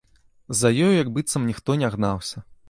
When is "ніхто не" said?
1.51-1.93